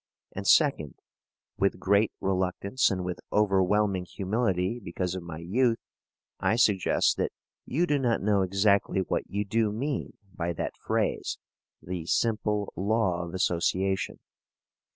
And, 0.35 0.47
second, 0.47 0.95
with 1.59 1.77
great 1.79 2.11
reluctance 2.19 2.89
and 2.89 3.05
with 3.05 3.19
overwhelming 3.31 4.05
humility, 4.05 4.79
because 4.79 5.13
of 5.13 5.21
my 5.21 5.37
youth, 5.37 5.77
I 6.39 6.55
suggest 6.55 7.17
that 7.17 7.31
you 7.67 7.85
do 7.85 7.99
not 7.99 8.19
know 8.23 8.41
exactly 8.41 9.01
what 9.01 9.29
you 9.29 9.45
do 9.45 9.71
mean 9.71 10.17
by 10.33 10.53
that 10.53 10.75
phrase 10.75 11.37
"the 11.83 12.07
simple 12.07 12.73
law 12.75 13.21
of 13.27 13.35
association." 13.35 14.17